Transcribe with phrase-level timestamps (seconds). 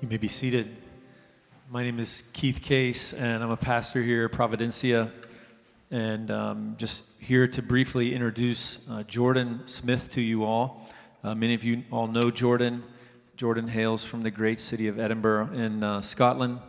[0.00, 0.76] You may be seated.
[1.72, 5.10] My name is Keith Case, and I'm a pastor here at Providencia,
[5.90, 10.88] and um, just here to briefly introduce uh, Jordan Smith to you all.
[11.24, 12.84] Uh, many of you all know Jordan.
[13.36, 16.60] Jordan hails from the great city of Edinburgh in uh, Scotland.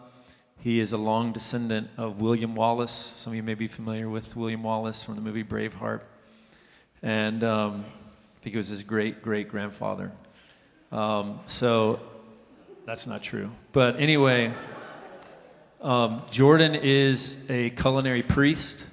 [0.60, 3.14] He is a long descendant of William Wallace.
[3.16, 6.02] Some of you may be familiar with William Wallace from the movie Braveheart.
[7.04, 10.14] And um, I think it was his great great grandfather.
[10.92, 12.00] Um, so
[12.90, 13.52] that's not true.
[13.72, 14.52] But anyway,
[15.80, 18.88] um, Jordan is a culinary priest.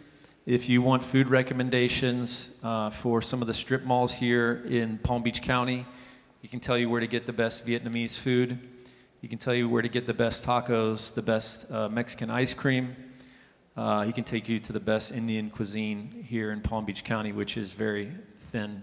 [0.44, 5.22] If you want food recommendations uh, for some of the strip malls here in Palm
[5.22, 5.86] Beach County,
[6.42, 8.58] he can tell you where to get the best Vietnamese food.
[9.22, 12.52] He can tell you where to get the best tacos, the best uh, Mexican ice
[12.52, 12.94] cream.
[13.78, 17.32] Uh, he can take you to the best Indian cuisine here in Palm Beach County,
[17.32, 18.12] which is very
[18.52, 18.82] thin.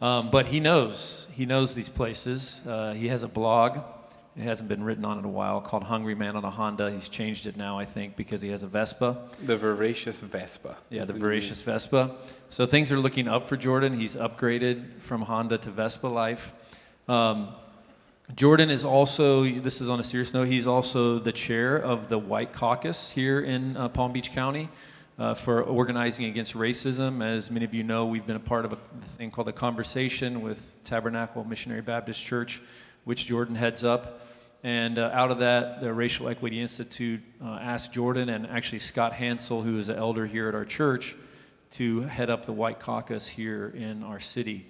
[0.00, 1.28] Um, but he knows.
[1.32, 2.62] He knows these places.
[2.66, 3.80] Uh, he has a blog
[4.36, 6.90] it hasn't been written on in a while, called Hungry Man on a Honda.
[6.90, 9.16] He's changed it now, I think, because he has a Vespa.
[9.42, 10.76] The Voracious Vespa.
[10.90, 12.16] Yeah, the, the Voracious Vespa.
[12.50, 13.98] So things are looking up for Jordan.
[13.98, 16.52] He's upgraded from Honda to Vespa life.
[17.08, 17.48] Um,
[18.34, 22.18] Jordan is also, this is on a serious note, he's also the chair of the
[22.18, 24.68] White Caucus here in uh, Palm Beach County.
[25.18, 27.24] Uh, for organizing against racism.
[27.24, 28.76] As many of you know, we've been a part of a
[29.16, 32.60] thing called the Conversation with Tabernacle Missionary Baptist Church,
[33.04, 34.25] which Jordan heads up.
[34.62, 39.12] And uh, out of that, the Racial Equity Institute uh, asked Jordan and actually Scott
[39.12, 41.14] Hansel, who is an elder here at our church,
[41.72, 44.66] to head up the White Caucus here in our city.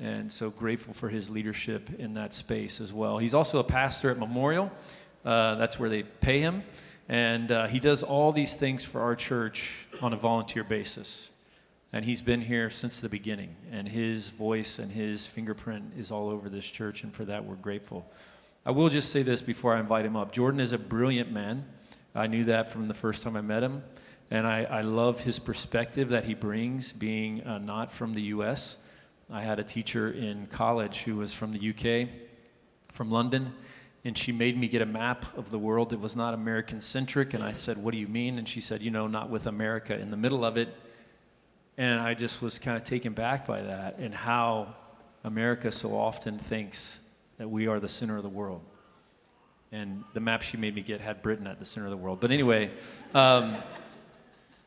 [0.00, 3.18] And so grateful for his leadership in that space as well.
[3.18, 4.70] He's also a pastor at Memorial.
[5.24, 6.62] Uh, that's where they pay him.
[7.08, 11.30] And uh, he does all these things for our church on a volunteer basis.
[11.92, 13.56] And he's been here since the beginning.
[13.72, 17.02] And his voice and his fingerprint is all over this church.
[17.02, 18.06] And for that, we're grateful.
[18.68, 20.30] I will just say this before I invite him up.
[20.30, 21.64] Jordan is a brilliant man.
[22.14, 23.82] I knew that from the first time I met him.
[24.30, 28.76] And I, I love his perspective that he brings, being uh, not from the U.S.
[29.30, 32.10] I had a teacher in college who was from the UK,
[32.92, 33.54] from London,
[34.04, 37.32] and she made me get a map of the world that was not American centric.
[37.32, 38.36] And I said, What do you mean?
[38.36, 40.68] And she said, You know, not with America in the middle of it.
[41.78, 44.76] And I just was kind of taken back by that and how
[45.24, 47.00] America so often thinks
[47.38, 48.62] that we are the center of the world.
[49.72, 52.20] And the map she made me get had Britain at the center of the world.
[52.20, 52.70] But anyway,
[53.14, 53.56] um,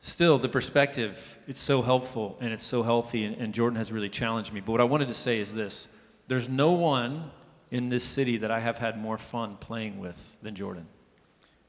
[0.00, 4.08] still, the perspective, it's so helpful and it's so healthy, and, and Jordan has really
[4.08, 4.60] challenged me.
[4.60, 5.88] But what I wanted to say is this
[6.28, 7.30] there's no one
[7.70, 10.86] in this city that I have had more fun playing with than Jordan.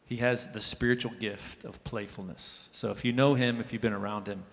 [0.06, 2.70] He has the spiritual gift of playfulness.
[2.72, 4.44] So if you know him, if you've been around him,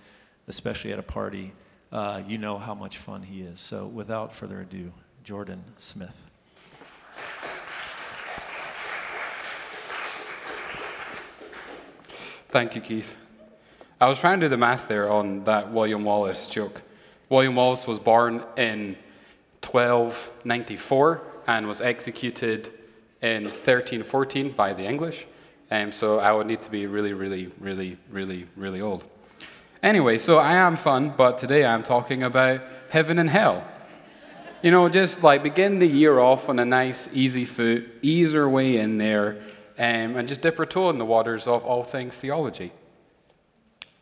[0.48, 1.52] especially at a party,
[1.92, 3.60] uh, you know how much fun he is.
[3.60, 4.92] So without further ado,
[5.24, 6.29] Jordan Smith.
[12.48, 13.16] Thank you, Keith.
[14.00, 16.82] I was trying to do the math there on that William Wallace joke.
[17.28, 18.96] William Wallace was born in
[19.62, 22.72] 1294 and was executed
[23.22, 25.26] in 1314 by the English.
[25.70, 29.04] Um, so I would need to be really, really, really, really, really old.
[29.82, 33.64] Anyway, so I am fun, but today I'm talking about heaven and hell.
[34.62, 38.46] You know, just like begin the year off on a nice, easy foot, ease our
[38.46, 39.40] way in there,
[39.78, 42.70] um, and just dip our toe in the waters of all things theology.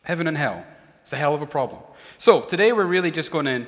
[0.03, 0.65] Heaven and hell.
[1.03, 1.83] It's a hell of a problem.
[2.17, 3.67] So today we're really just going to,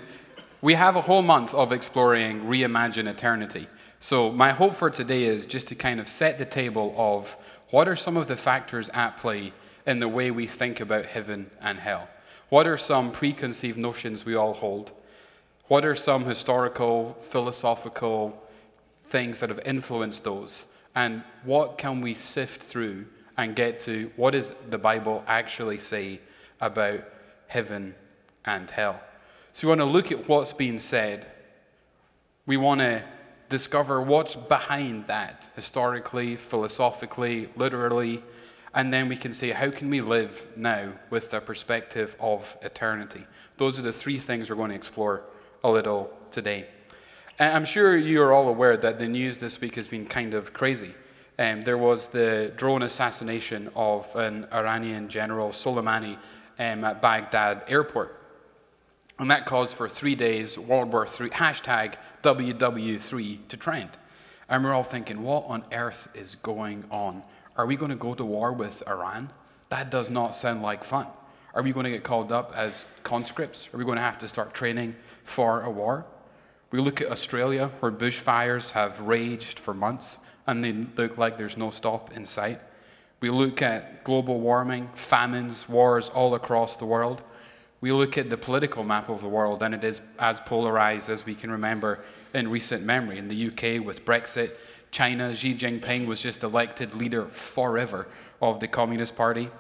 [0.62, 3.68] we have a whole month of exploring reimagine eternity.
[4.00, 7.36] So my hope for today is just to kind of set the table of
[7.68, 9.52] what are some of the factors at play
[9.86, 12.08] in the way we think about heaven and hell.
[12.48, 14.90] What are some preconceived notions we all hold?
[15.70, 18.36] What are some historical, philosophical
[19.10, 20.64] things that have influenced those?
[20.96, 23.06] And what can we sift through
[23.38, 26.18] and get to what does the Bible actually say
[26.60, 27.04] about
[27.46, 27.94] heaven
[28.46, 29.00] and hell?
[29.52, 31.28] So we want to look at what's being said.
[32.46, 33.04] We want to
[33.48, 38.24] discover what's behind that historically, philosophically, literally,
[38.74, 43.24] and then we can say, how can we live now with the perspective of eternity?
[43.56, 45.22] Those are the three things we're going to explore
[45.62, 46.66] a little today.
[47.38, 50.52] I'm sure you are all aware that the news this week has been kind of
[50.52, 50.94] crazy.
[51.38, 56.18] Um, there was the drone assassination of an Iranian general, Soleimani,
[56.58, 58.16] um, at Baghdad airport.
[59.18, 63.90] And that caused for three days World War III, hashtag WW3 to trend.
[64.48, 67.22] And we're all thinking, what on earth is going on?
[67.56, 69.30] Are we going to go to war with Iran?
[69.68, 71.06] That does not sound like fun.
[71.54, 73.68] Are we going to get called up as conscripts?
[73.74, 74.94] Are we going to have to start training
[75.24, 76.06] for a war?
[76.70, 80.18] We look at Australia, where bushfires have raged for months.
[80.46, 82.60] and they look like there's no stop in sight.
[83.20, 87.22] We look at global warming, famines, wars all across the world.
[87.80, 91.26] We look at the political map of the world, and it is as polarized as
[91.26, 92.00] we can remember
[92.34, 93.18] in recent memory.
[93.18, 94.56] In the UK with Brexit,
[94.90, 98.08] China, Xi Jinping was just elected leader forever
[98.40, 99.50] of the Communist Party.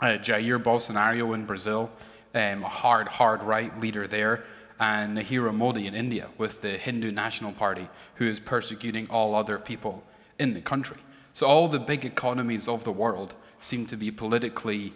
[0.00, 1.90] Uh, Jair Bolsonaro in Brazil,
[2.34, 4.44] um, a hard, hard right leader there,
[4.78, 9.58] and Narendra Modi in India with the Hindu National Party, who is persecuting all other
[9.58, 10.04] people
[10.38, 10.98] in the country.
[11.32, 14.92] So all the big economies of the world seem to be politically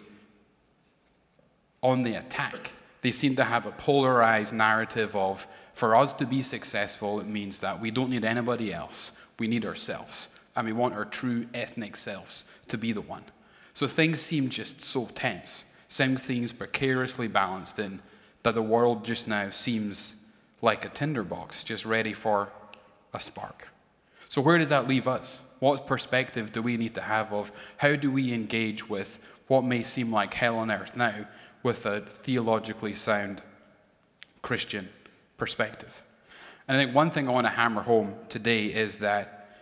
[1.81, 2.71] on the attack.
[3.01, 7.59] They seem to have a polarized narrative of, for us to be successful, it means
[7.59, 9.11] that we don't need anybody else.
[9.37, 10.29] We need ourselves.
[10.55, 13.23] And we want our true ethnic selves to be the one.
[13.73, 15.65] So things seem just so tense.
[15.87, 17.99] Some things precariously balanced in
[18.43, 20.15] that the world just now seems
[20.61, 22.49] like a tinderbox, just ready for
[23.13, 23.67] a spark.
[24.29, 25.41] So, where does that leave us?
[25.59, 29.83] What perspective do we need to have of how do we engage with what may
[29.83, 31.27] seem like hell on earth now
[31.61, 33.41] with a theologically sound
[34.41, 34.89] Christian
[35.37, 36.01] perspective?
[36.67, 39.57] And I think one thing I want to hammer home today is that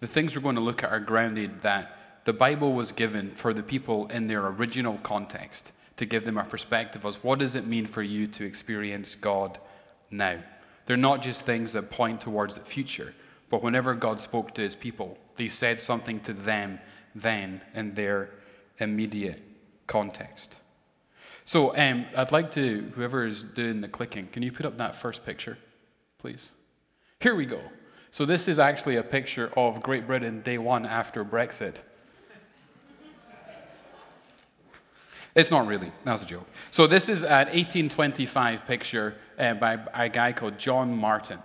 [0.00, 3.54] the things we're going to look at are grounded that the Bible was given for
[3.54, 7.66] the people in their original context to give them a perspective of what does it
[7.66, 9.58] mean for you to experience God
[10.10, 10.38] now.
[10.86, 13.14] They're not just things that point towards the future,
[13.50, 16.78] but whenever God spoke to his people, he said something to them
[17.14, 18.30] then in their
[18.78, 19.42] immediate
[19.86, 20.56] context.
[21.44, 24.94] So um, I'd like to, whoever is doing the clicking, can you put up that
[24.94, 25.56] first picture,
[26.18, 26.52] please?
[27.20, 27.60] Here we go.
[28.10, 31.76] So this is actually a picture of Great Britain day one after Brexit.
[35.38, 35.92] It's not really.
[36.02, 36.48] That was a joke.
[36.72, 41.38] So this is an 1825 picture uh, by a guy called John Martin.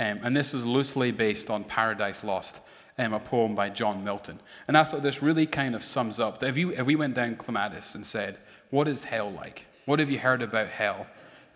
[0.00, 2.58] Um, and this was loosely based on Paradise Lost,
[2.98, 4.40] um, a poem by John Milton.
[4.66, 7.14] And I thought this really kind of sums up that if, you, if we went
[7.14, 8.38] down Clematis and said,
[8.70, 9.64] What is hell like?
[9.84, 11.06] What have you heard about hell?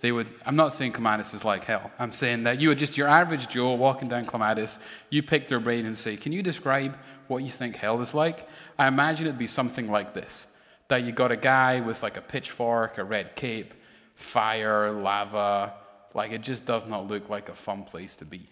[0.00, 1.90] They would, I'm not saying Clematis is like hell.
[1.98, 4.78] I'm saying that you would just, your average Joe walking down Clematis,
[5.10, 6.96] you pick their brain and say, Can you describe
[7.26, 8.48] what you think hell is like?
[8.78, 10.46] I imagine it'd be something like this
[10.90, 13.74] that you got a guy with like a pitchfork, a red cape,
[14.14, 15.74] fire, lava.
[16.14, 18.46] Like it just does not look like a fun place to be.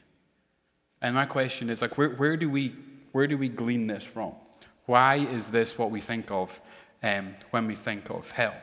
[1.02, 2.74] And my question is like, where, where do we
[3.12, 4.32] where do we glean this from?
[4.86, 6.60] Why is this what we think of
[7.02, 8.54] um, when we think of hell?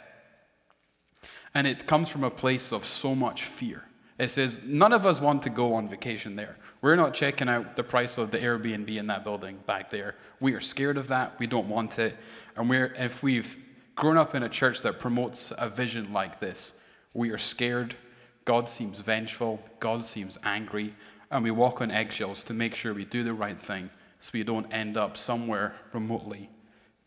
[1.54, 3.83] And it comes from a place of so much fear.
[4.18, 6.57] It says none of us want to go on vacation there.
[6.81, 10.16] We're not checking out the price of the Airbnb in that building back there.
[10.39, 11.38] We are scared of that.
[11.39, 12.16] We don't want it.
[12.56, 13.57] And we're, if we've
[13.96, 16.74] grown up in a church that promotes a vision like this,
[17.14, 17.96] we are scared.
[18.44, 19.60] God seems vengeful.
[19.80, 20.94] God seems angry.
[21.32, 23.90] And we walk on eggshells to make sure we do the right thing
[24.20, 26.50] so we don't end up somewhere remotely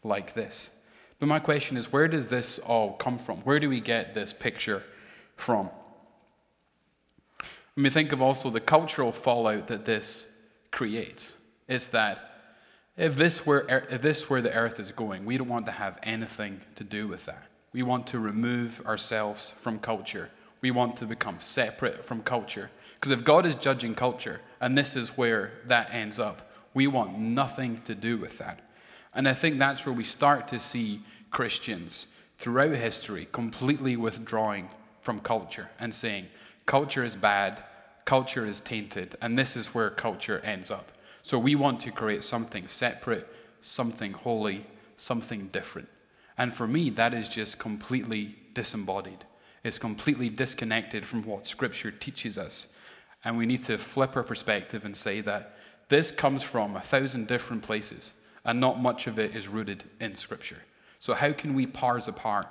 [0.03, 0.71] like this.
[1.19, 3.39] But my question is where does this all come from?
[3.39, 4.83] Where do we get this picture
[5.37, 5.71] from?
[7.41, 10.27] I mean, think of also the cultural fallout that this
[10.73, 11.37] creates.
[11.69, 12.28] Is that
[12.99, 15.73] if this, were, er, if this were the earth is going, we don't want to
[15.73, 17.45] have anything to do with that.
[17.73, 20.31] We want to remove ourselves from culture.
[20.61, 22.71] We want to become separate from culture.
[22.95, 27.17] Because if God is judging culture, and this is where that ends up, we want
[27.17, 28.61] nothing to do with that.
[29.15, 32.09] And I think that's where we start to see Christians
[32.39, 34.71] throughout history completely withdrawing
[35.01, 36.27] from culture and saying,
[36.67, 37.63] culture is bad,
[38.05, 40.91] culture is tainted, and this is where culture ends up.
[41.29, 43.29] So we want to create something separate,
[43.61, 44.65] something holy,
[44.97, 45.87] something different.
[46.39, 49.27] And for me, that is just completely disembodied.
[49.63, 52.67] It's completely disconnected from what Scripture teaches us.
[53.25, 55.59] And we need to flip our perspective and say that
[55.91, 58.15] this comes from a thousand different places,
[58.47, 60.63] and not much of it is rooted in Scripture.
[60.99, 62.47] So, how can we parse apart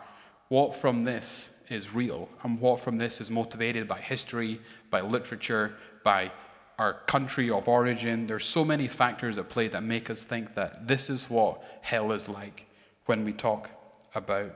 [0.49, 5.77] what from this is real and what from this is motivated by history, by literature,
[6.03, 6.31] by
[6.77, 8.25] our country of origin.
[8.25, 12.11] There's so many factors at play that make us think that this is what hell
[12.11, 12.65] is like
[13.05, 13.69] when we talk
[14.13, 14.53] about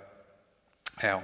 [0.97, 1.23] hell.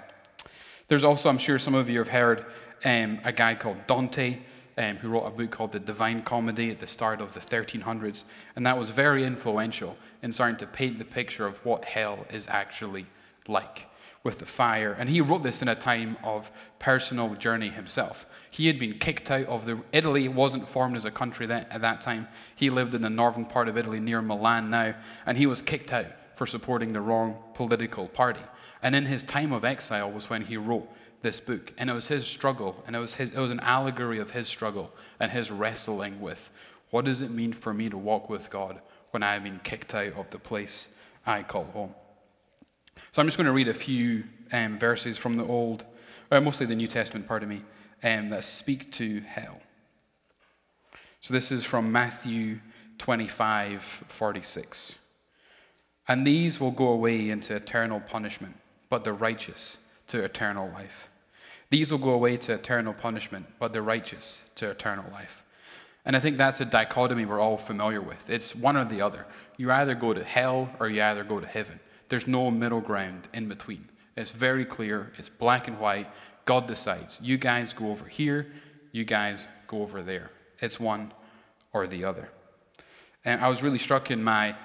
[0.87, 2.45] There's also, I'm sure some of you have heard,
[2.85, 4.39] um, a guy called Dante.
[4.79, 8.25] Um, who wrote a book called The Divine Comedy at the start of the 1300s.
[8.55, 12.47] And that was very influential in starting to paint the picture of what hell is
[12.47, 13.07] actually
[13.47, 13.86] like
[14.27, 14.91] with the fire.
[14.91, 18.25] And he wrote this in a time of personal journey himself.
[18.51, 21.79] He had been kicked out of the Italy wasn't formed as a country that, at
[21.79, 22.27] that time.
[22.53, 25.93] He lived in the northern part of Italy near Milan now, and he was kicked
[25.93, 28.41] out for supporting the wrong political party.
[28.83, 30.89] And in his time of exile was when he wrote
[31.21, 31.71] this book.
[31.77, 34.49] And it was his struggle, and it was, his, it was an allegory of his
[34.49, 34.91] struggle
[35.21, 36.49] and his wrestling with
[36.89, 38.81] What does it mean for me to walk with God
[39.11, 40.87] when I have been kicked out of the place
[41.25, 41.95] I call home?
[43.11, 45.83] So I'm just going to read a few um, verses from the Old,
[46.31, 47.61] or mostly the New Testament, pardon me,
[48.03, 49.59] um, that speak to hell.
[51.21, 52.59] So this is from Matthew
[52.97, 54.95] 25 46.
[56.07, 58.55] And these will go away into eternal punishment,
[58.89, 59.77] but the righteous
[60.07, 61.09] to eternal life.
[61.69, 65.43] These will go away to eternal punishment, but the righteous to eternal life.
[66.05, 68.29] And I think that's a dichotomy we're all familiar with.
[68.29, 69.25] It's one or the other.
[69.57, 71.81] You either go to hell or you either go to heaven.
[72.09, 73.87] There's no middle ground in between.
[74.15, 76.07] It's very clear, it's black and white.
[76.45, 77.19] God decides.
[77.21, 78.47] You guys go over here,
[78.91, 80.31] you guys go over there.
[80.59, 81.11] It's one
[81.73, 82.29] or the other.
[83.25, 84.55] And I was really struck in my.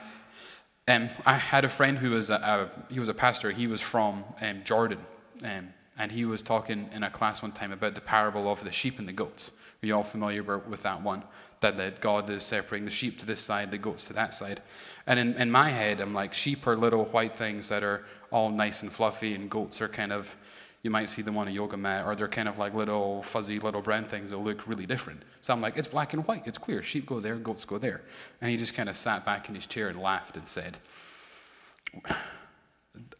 [0.88, 3.50] Um, I had a friend who was a, a he was a pastor.
[3.50, 4.98] He was from um, Jordan,
[5.44, 8.72] um, and he was talking in a class one time about the parable of the
[8.72, 9.50] sheep and the goats.
[9.82, 11.22] Are you all familiar with that one?
[11.62, 14.60] That, that God is separating the sheep to this side, the goats to that side.
[15.06, 18.50] And in, in my head, I'm like, sheep are little white things that are all
[18.50, 20.34] nice and fluffy, and goats are kind of,
[20.82, 23.60] you might see them on a yoga mat, or they're kind of like little fuzzy
[23.60, 25.22] little brown things that look really different.
[25.40, 26.82] So I'm like, it's black and white, it's clear.
[26.82, 28.02] Sheep go there, goats go there.
[28.40, 30.78] And he just kind of sat back in his chair and laughed and said,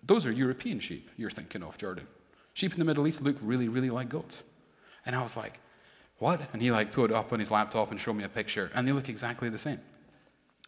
[0.02, 2.08] Those are European sheep you're thinking of, Jordan.
[2.54, 4.42] Sheep in the Middle East look really, really like goats.
[5.06, 5.61] And I was like,
[6.23, 6.41] what?
[6.52, 8.93] And he like it up on his laptop and showed me a picture, and they
[8.93, 9.81] look exactly the same.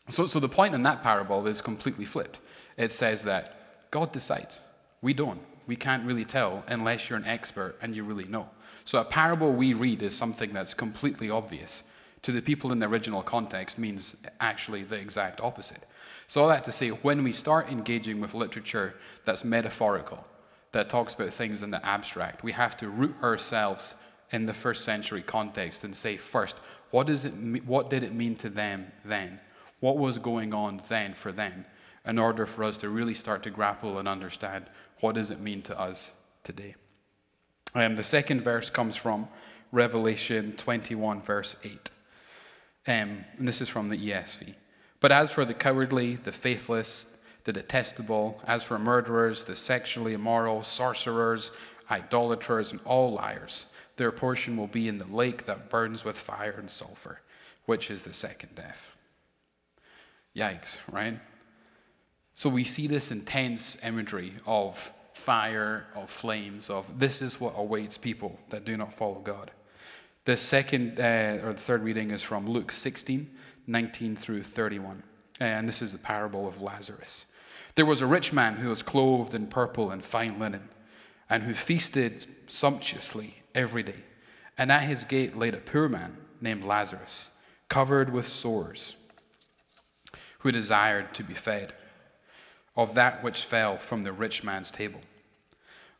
[0.08, 2.40] So, so the point in that parable is completely flipped.
[2.76, 4.60] It says that God decides.
[5.00, 5.40] We don't.
[5.68, 8.48] We can't really tell unless you're an expert and you really know.
[8.84, 11.84] So a parable we read is something that's completely obvious.
[12.22, 15.84] To the people in the original context means actually the exact opposite.
[16.26, 18.94] So all that to say, when we start engaging with literature
[19.24, 20.26] that's metaphorical,
[20.72, 23.94] that talks about things in the abstract, we have to root ourselves
[24.34, 26.56] in the first century context and say first,
[26.90, 27.32] what, does it,
[27.64, 29.38] what did it mean to them then?
[29.78, 31.64] What was going on then for them?
[32.04, 34.66] In order for us to really start to grapple and understand
[35.00, 36.10] what does it mean to us
[36.42, 36.74] today.
[37.76, 39.28] Um, the second verse comes from
[39.70, 41.90] Revelation 21, verse 8.
[42.86, 44.54] Um, and this is from the ESV.
[44.98, 47.06] But as for the cowardly, the faithless,
[47.44, 51.52] the detestable, as for murderers, the sexually immoral, sorcerers,
[51.88, 56.56] idolaters, and all liars, their portion will be in the lake that burns with fire
[56.58, 57.20] and sulfur,
[57.66, 58.90] which is the second death.
[60.36, 61.18] Yikes, right?
[62.32, 67.96] So we see this intense imagery of fire, of flames, of this is what awaits
[67.96, 69.52] people that do not follow God.
[70.24, 73.30] The second uh, or the third reading is from Luke 16,
[73.66, 75.02] 19 through 31.
[75.38, 77.26] And this is the parable of Lazarus.
[77.76, 80.68] There was a rich man who was clothed in purple and fine linen,
[81.30, 84.02] and who feasted sumptuously every day.
[84.58, 87.30] And at his gate laid a poor man named Lazarus,
[87.68, 88.96] covered with sores,
[90.38, 91.72] who desired to be fed
[92.76, 95.00] of that which fell from the rich man's table.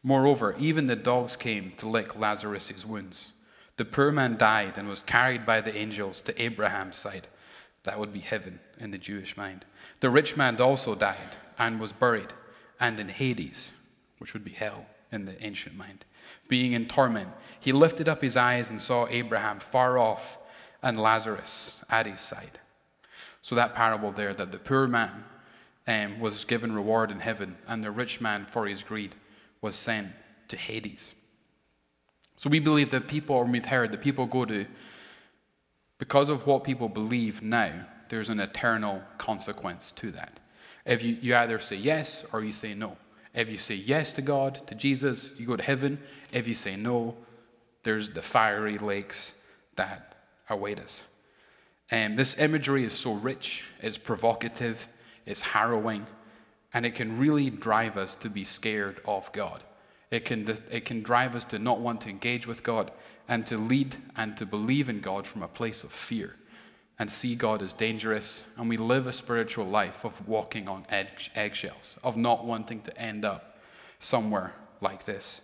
[0.02, 3.30] Moreover, even the dogs came to lick Lazarus' wounds.
[3.76, 7.28] The poor man died and was carried by the angels to Abraham's side.
[7.84, 9.64] That would be heaven in the Jewish mind.
[10.00, 12.32] The rich man also died and was buried,
[12.80, 13.73] and in Hades,
[14.18, 16.04] which would be hell in the ancient mind
[16.48, 17.28] being in torment,
[17.60, 20.38] he lifted up his eyes and saw Abraham far off
[20.82, 22.58] and Lazarus at his side.
[23.42, 25.24] So, that parable there that the poor man
[25.86, 29.14] um, was given reward in heaven, and the rich man, for his greed,
[29.60, 30.08] was sent
[30.48, 31.14] to Hades.
[32.36, 34.66] So, we believe that people, or we've heard that people go to,
[35.98, 40.40] because of what people believe now, there's an eternal consequence to that.
[40.84, 42.96] If you, you either say yes or you say no.
[43.34, 45.98] If you say yes to God, to Jesus, you go to heaven.
[46.32, 47.16] If you say no,
[47.82, 49.34] there's the fiery lakes
[49.76, 50.14] that
[50.48, 51.02] await us.
[51.90, 54.88] And this imagery is so rich, it's provocative,
[55.26, 56.06] it's harrowing,
[56.72, 59.62] and it can really drive us to be scared of God.
[60.10, 62.92] It can, it can drive us to not want to engage with God
[63.28, 66.36] and to lead and to believe in God from a place of fear
[66.98, 71.30] and see God as dangerous, and we live a spiritual life of walking on egg-
[71.34, 73.58] eggshells, of not wanting to end up
[73.98, 75.40] somewhere like this.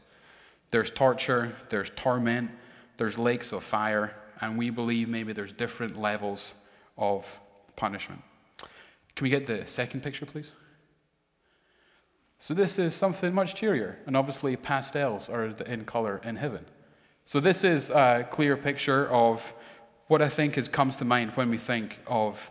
[0.70, 2.50] There's torture, there's torment,
[2.96, 6.54] there's lakes of fire, and we believe maybe there's different levels
[6.96, 7.38] of
[7.74, 8.22] punishment.
[9.16, 10.52] Can we get the second picture, please?
[12.38, 16.64] So, this is something much cheerier, and obviously, pastels are in color in heaven.
[17.26, 19.54] So, this is a clear picture of
[20.10, 22.50] what I think is, comes to mind when we think of,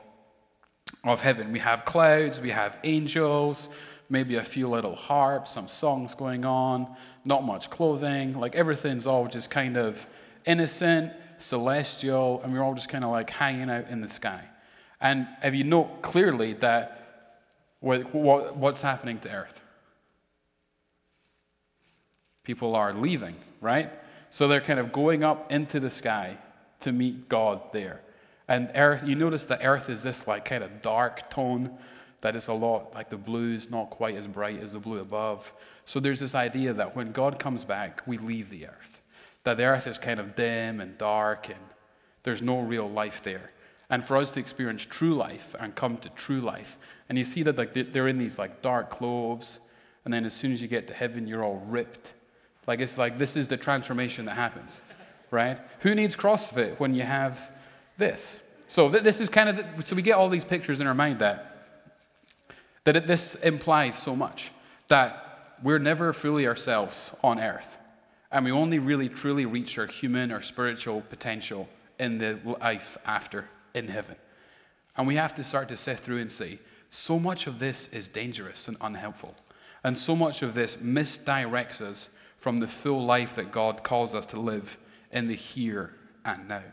[1.04, 1.52] of heaven.
[1.52, 3.68] We have clouds, we have angels,
[4.10, 6.88] maybe a few little harps, some songs going on,
[7.26, 8.40] not much clothing.
[8.40, 10.08] Like everything's all just kind of
[10.46, 14.42] innocent, celestial, and we're all just kind of like hanging out in the sky.
[15.02, 17.34] And if you note clearly that
[17.82, 19.60] what, what, what's happening to Earth?
[22.46, 23.92] People are leaving, right?
[24.30, 26.38] So they're kind of going up into the sky
[26.82, 28.02] to meet God there.
[28.48, 31.78] And Earth, you notice that Earth is this like kind of dark tone
[32.22, 35.00] that is a lot like the blue is not quite as bright as the blue
[35.00, 35.54] above.
[35.86, 39.02] So there's this idea that when God comes back, we leave the earth.
[39.44, 41.60] That the earth is kind of dim and dark and
[42.24, 43.50] there's no real life there.
[43.90, 47.42] And for us to experience true life and come to true life, and you see
[47.44, 49.60] that like they're in these like dark clothes,
[50.06, 52.14] and then as soon as you get to heaven, you're all ripped.
[52.68, 54.82] Like it's like this is the transformation that happens,
[55.32, 55.60] right?
[55.82, 57.52] Who needs CrossFit when you have
[57.98, 58.40] this?
[58.68, 60.94] So th- this is kind of the, so we get all these pictures in our
[60.94, 61.50] mind that
[62.86, 64.52] that it, this implies so much
[64.88, 67.78] that we're never fully ourselves on earth.
[68.32, 71.68] And we only really truly reach our human or spiritual potential
[72.00, 74.16] in the life after in heaven.
[74.96, 76.60] And we have to start to sift through and say,
[76.90, 79.36] so much of this is dangerous and unhelpful.
[79.84, 84.26] And so much of this misdirects us from the full life that God calls us
[84.28, 84.78] to live
[85.12, 86.64] in the here and now.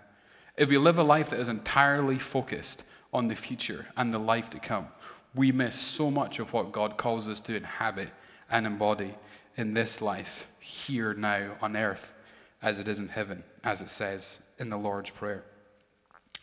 [0.57, 4.51] If we live a life that is entirely focused on the future and the life
[4.51, 4.89] to come,
[5.35, 8.09] we miss so much of what God calls us to inhabit
[8.51, 9.15] and embody
[9.57, 12.15] in this life, here now on earth,
[12.63, 15.45] as it is in heaven, as it says in the Lord's Prayer.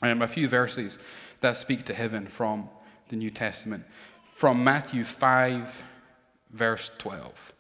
[0.02, 1.00] Um, a few verses
[1.42, 2.70] that speak to heaven from
[3.10, 3.86] the New Testament.
[4.36, 5.84] From Matthew 5,
[6.52, 7.54] verse 12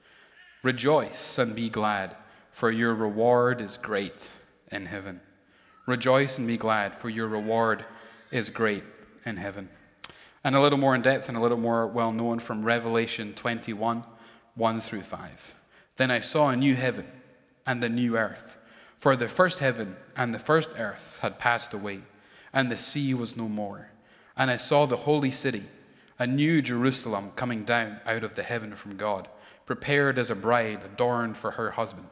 [0.63, 2.15] Rejoice and be glad,
[2.53, 4.29] for your reward is great
[4.71, 5.19] in heaven.
[5.85, 7.83] Rejoice and be glad, for your reward
[8.31, 8.83] is great
[9.25, 9.69] in heaven
[10.43, 14.03] and a little more in depth and a little more well known from Revelation 21
[14.55, 15.55] 1 through 5.
[15.95, 17.07] Then I saw a new heaven
[17.65, 18.57] and a new earth,
[18.99, 22.01] for the first heaven and the first earth had passed away,
[22.51, 23.89] and the sea was no more.
[24.35, 25.65] And I saw the holy city,
[26.19, 29.27] a new Jerusalem coming down out of the heaven from God,
[29.65, 32.09] prepared as a bride adorned for her husband.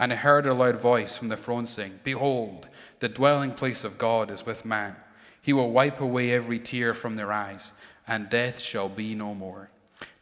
[0.00, 2.66] And I heard a loud voice from the throne saying, Behold,
[2.98, 4.96] the dwelling place of God is with man
[5.42, 7.72] he will wipe away every tear from their eyes,
[8.06, 9.70] and death shall be no more.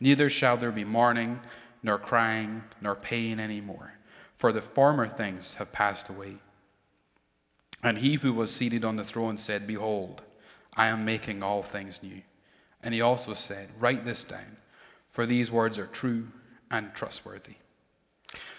[0.01, 1.41] Neither shall there be mourning,
[1.83, 3.95] nor crying, nor pain any more,
[4.37, 6.37] for the former things have passed away.
[7.83, 10.23] And he who was seated on the throne said, Behold,
[10.77, 12.23] I am making all things new.
[12.83, 14.57] And he also said, Write this down,
[15.11, 16.29] for these words are true
[16.71, 17.55] and trustworthy.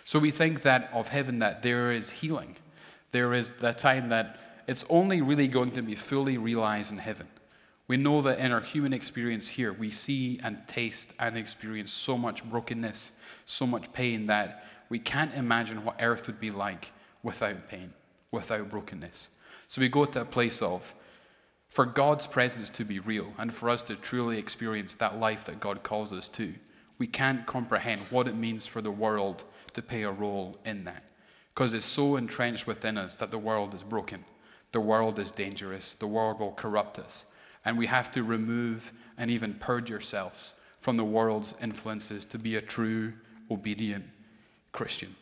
[0.05, 2.55] So we think that of heaven that there is healing.
[3.11, 7.27] There is the time that it's only really going to be fully realized in heaven.
[7.87, 12.17] We know that in our human experience here, we see and taste and experience so
[12.17, 13.11] much brokenness,
[13.45, 16.91] so much pain that we can't imagine what earth would be like
[17.23, 17.91] without pain,
[18.31, 19.29] without brokenness.
[19.67, 20.93] So we go to a place of,
[21.67, 25.59] for God's presence to be real and for us to truly experience that life that
[25.59, 26.53] God calls us to,
[26.99, 31.03] we can't comprehend what it means for the world to play a role in that.
[31.55, 34.23] Because it's so entrenched within us that the world is broken
[34.71, 35.95] the world is dangerous.
[35.95, 37.25] The world will corrupt us.
[37.65, 42.55] And we have to remove and even purge ourselves from the world's influences to be
[42.55, 43.13] a true,
[43.51, 44.05] obedient
[44.71, 45.15] Christian.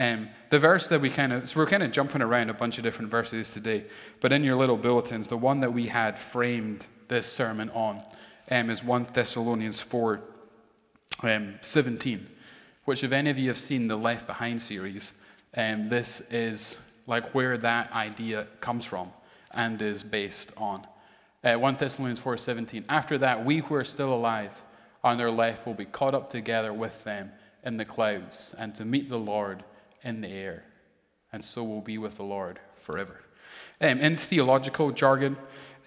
[0.00, 2.78] Um, the verse that we kind of, so we're kind of jumping around a bunch
[2.78, 3.84] of different verses today,
[4.20, 8.02] but in your little bulletins, the one that we had framed this sermon on
[8.50, 10.20] um, is 1 Thessalonians 4
[11.22, 12.26] um, 17,
[12.84, 15.14] which, if any of you have seen the Left Behind series,
[15.56, 19.12] um, this is like where that idea comes from
[19.52, 20.86] and is based on.
[21.44, 22.84] Uh, 1 Thessalonians 4:17.
[22.88, 24.52] After that, we who are still alive
[25.02, 27.32] on their left will be caught up together with them
[27.64, 29.64] in the clouds and to meet the Lord
[30.04, 30.64] in the air.
[31.32, 33.20] And so will be with the Lord forever.
[33.80, 35.36] Um, in theological jargon,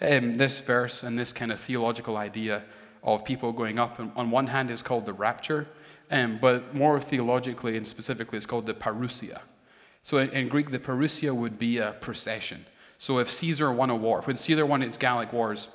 [0.02, 2.63] um, this verse and this kind of theological idea
[3.05, 5.67] of people going up, on one hand, is called the rapture,
[6.11, 9.41] um, but more theologically and specifically, it's called the parousia.
[10.03, 12.65] So in, in Greek, the parousia would be a procession.
[12.97, 15.67] So if Caesar won a war, when Caesar won his Gallic Wars,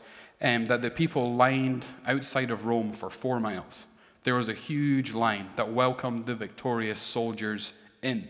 [0.42, 3.86] um, that the people lined outside of Rome for four miles.
[4.24, 8.28] There was a huge line that welcomed the victorious soldiers in.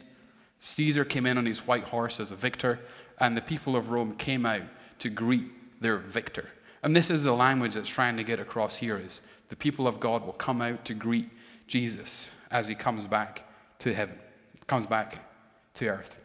[0.60, 2.80] Caesar came in on his white horse as a victor,
[3.18, 4.62] and the people of Rome came out
[4.98, 6.48] to greet their victor.
[6.83, 10.01] And this is the language that's trying to get across here is the people of
[10.01, 11.29] God will come out to greet
[11.66, 13.43] Jesus as he comes back
[13.81, 14.19] to heaven,
[14.66, 15.19] comes back
[15.75, 16.19] to earth.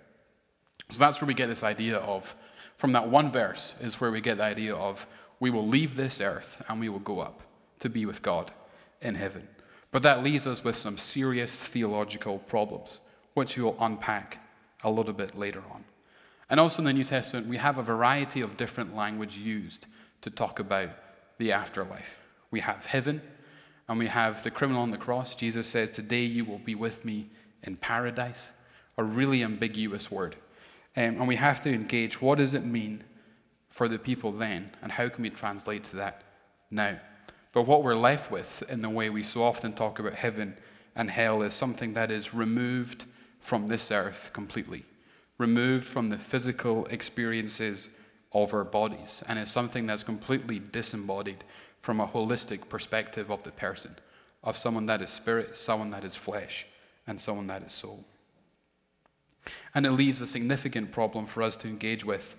[0.92, 2.36] So that's where we get this idea of,
[2.78, 5.06] from that one verse, is where we get the idea of
[5.40, 7.42] we will leave this earth and we will go up
[7.80, 8.52] to be with God
[9.02, 9.48] in heaven.
[9.92, 13.00] But that leaves us with some serious theological problems,
[13.34, 14.40] which we will unpack
[14.84, 15.84] a little bit later on.
[16.50, 19.88] And also in the New Testament, we have a variety of different language used
[20.22, 20.90] to talk about
[21.38, 22.20] the afterlife.
[22.52, 23.22] We have heaven,
[23.88, 25.36] and we have the criminal on the cross.
[25.36, 27.30] Jesus says, Today you will be with me
[27.64, 28.52] in paradise.
[28.98, 30.36] A really ambiguous word.
[30.98, 33.04] Um, and we have to engage what does it mean
[33.70, 36.24] for the people then, and how can we translate to that
[36.72, 36.98] now?
[37.52, 40.56] But what we're left with, in the way we so often talk about heaven
[40.96, 43.06] and hell, is something that is removed
[43.42, 44.86] from this earth completely,
[45.38, 47.90] removed from the physical experiences
[48.44, 51.44] of our bodies, and is something that's completely disembodied
[51.82, 53.96] from a holistic perspective of the person,
[54.44, 56.68] of someone that is spirit, someone that is flesh,
[57.08, 58.04] and someone that is soul.
[59.74, 62.36] And it leaves a significant problem for us to engage with.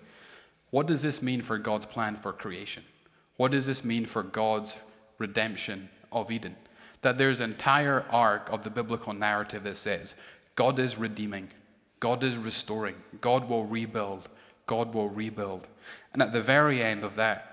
[0.71, 2.85] What does this mean for God's plan for creation?
[3.39, 4.77] What does this mean for God's
[5.19, 6.57] redemption of Eden?
[7.01, 10.15] That there's an entire arc of the biblical narrative that says
[10.57, 11.49] God is redeeming,
[12.01, 14.29] God is restoring, God will rebuild,
[14.67, 15.69] God will rebuild.
[16.13, 17.53] And at the very end of that,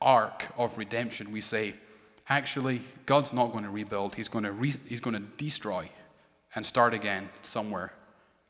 [0.00, 1.74] arc of redemption, we say,
[2.28, 4.14] actually, God's not going to rebuild.
[4.14, 5.88] He's going to, re- he's going to destroy
[6.54, 7.92] and start again somewhere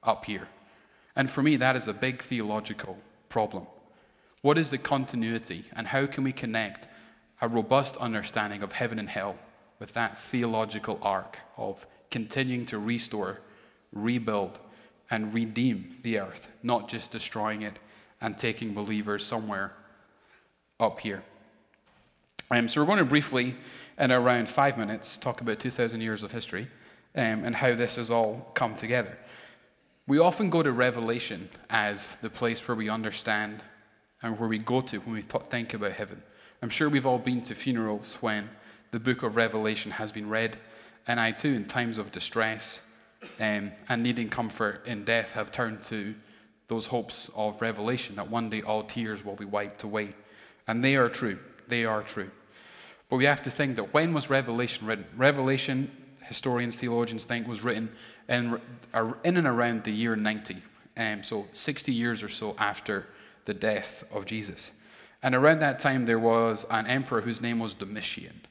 [0.03, 0.49] up here.
[1.17, 2.97] And for me, that is a big theological
[3.29, 3.67] problem.
[4.43, 6.87] What is the continuity, and how can we connect
[7.41, 9.37] a robust understanding of heaven and hell
[9.81, 13.41] with that theological arc of continuing to restore,
[13.93, 14.59] rebuild,
[15.11, 17.79] and redeem the earth, not just destroying it
[18.21, 19.73] and taking believers somewhere
[20.81, 21.23] up here?
[22.51, 23.55] Um, so we're going to briefly,
[23.99, 26.69] in around five minutes, talk about 2,000 years of history
[27.15, 29.19] um, and how this has all come together.
[30.07, 33.63] We often go to Revelation as the place where we understand
[34.23, 36.23] and where we go to when we th- think about heaven.
[36.63, 38.49] I'm sure we've all been to funerals when
[38.91, 40.57] the book of Revelation has been read,
[41.07, 42.81] and I too, in times of distress
[43.39, 46.15] um, and needing comfort in death, have turned to
[46.69, 50.15] those hopes of Revelation that one day all tears will be wiped away.
[50.67, 51.39] And they are true.
[51.67, 52.31] They are true.
[53.09, 55.07] But we have to think that when was Revelation written?
[55.17, 55.91] Revelation,
[56.25, 57.91] historians, theologians think, was written
[58.29, 58.61] in,
[59.25, 60.57] in and around the year 90,
[60.99, 63.07] um, so 60 years or so after
[63.47, 64.73] the death of Jesus.
[65.23, 68.43] And around that time, there was an emperor whose name was Domitian.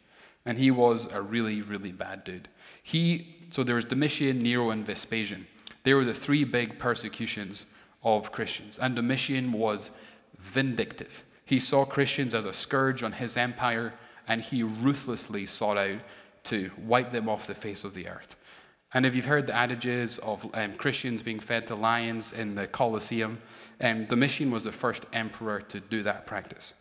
[0.46, 2.48] And he was a really, really bad dude.
[2.82, 5.46] He, so there was Domitian, Nero, and Vespasian.
[5.84, 7.68] They were the three big persecutions
[8.16, 8.80] of Christians.
[8.80, 9.92] And Domitian was
[10.40, 11.24] vindictive.
[11.46, 13.94] He saw Christians as a scourge on his empire
[14.30, 16.00] and he ruthlessly sought out
[16.46, 18.38] to wipe them off the face of the earth.
[18.94, 22.68] And if you've heard the adages of um, Christians being fed to lions in the
[22.68, 23.38] Colosseum,
[23.82, 26.74] um, Domitian was the first emperor to do that practice.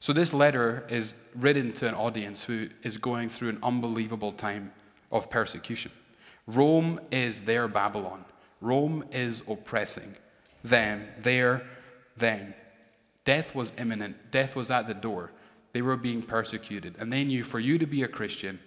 [0.00, 4.70] So this letter is written to an audience who is going through an unbelievable time
[5.10, 5.90] of persecution.
[6.46, 8.24] Rome is their Babylon.
[8.60, 10.14] Rome is oppressing
[10.64, 11.62] them there,
[12.16, 12.54] then.
[13.24, 15.32] Death was imminent, death was at the door.
[15.72, 16.94] They were being persecuted.
[16.98, 18.58] And they knew for you to be a Christian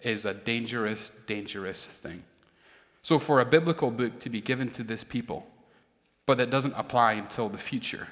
[0.00, 2.22] is a dangerous, dangerous thing.
[3.02, 5.46] So, for a biblical book to be given to this people,
[6.26, 8.06] but that doesn't apply until the future,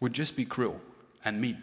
[0.00, 0.80] would just be cruel
[1.24, 1.62] and mean.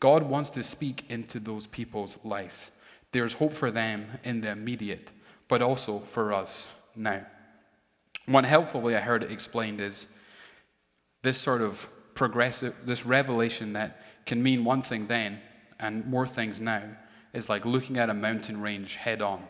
[0.00, 2.72] God wants to speak into those people's lives.
[3.12, 5.10] There's hope for them in the immediate,
[5.48, 7.24] but also for us now.
[8.26, 10.06] One helpful way I heard it explained is
[11.24, 15.40] this sort of progressive, this revelation that can mean one thing then
[15.80, 16.82] and more things now
[17.32, 19.42] is like looking at a mountain range head on.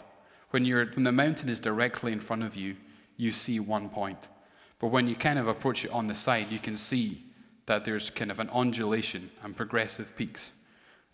[0.50, 2.76] When, you're, when the mountain is directly in front of you,
[3.16, 4.28] you see one point.
[4.78, 7.24] But when you kind of approach it on the side, you can see
[7.66, 10.52] that there's kind of an undulation and progressive peaks.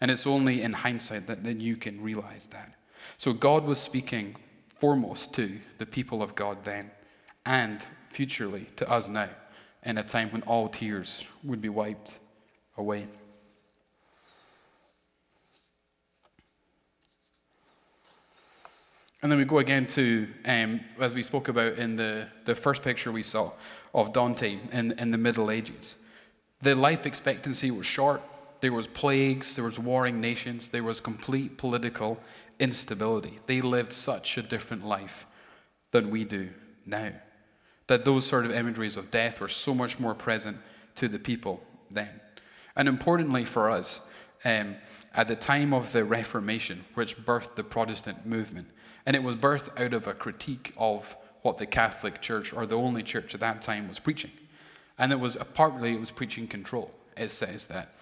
[0.01, 2.75] And it's only in hindsight that then you can realize that.
[3.17, 4.37] So God was speaking
[4.79, 6.91] foremost to the people of God then
[7.47, 9.31] and futurely to us now
[9.85, 12.15] in a time when all tears would be wiped
[12.77, 13.07] away.
[19.23, 22.83] And then we go again to, um, as we spoke about in the, the first
[22.83, 23.53] picture we saw
[23.95, 25.97] of Dante in, in the Middle Ages.
[26.63, 28.23] The life expectancy was short.
[28.61, 32.19] There was plagues, there was warring nations, there was complete political
[32.59, 33.39] instability.
[33.47, 35.27] They lived such a different life
[35.93, 36.49] than we do
[36.87, 37.13] now.
[37.91, 40.57] That those sort of imageries of death were so much more present
[40.95, 42.21] to the people then.
[42.77, 44.01] And importantly for us,
[44.45, 44.77] um,
[45.13, 48.69] at the time of the Reformation, which birthed the Protestant movement,
[49.07, 52.77] and it was birthed out of a critique of what the Catholic Church, or the
[52.77, 54.31] only church at that time, was preaching.
[54.97, 56.93] And it was partly it was preaching control.
[57.17, 57.95] It says that